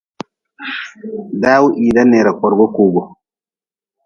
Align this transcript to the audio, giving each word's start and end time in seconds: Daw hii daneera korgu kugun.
Daw 1.41 1.63
hii 1.75 1.95
daneera 1.95 2.31
korgu 2.39 2.65
kugun. 2.75 3.07